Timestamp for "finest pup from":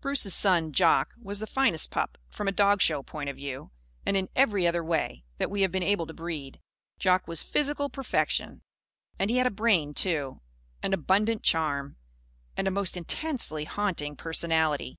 1.46-2.48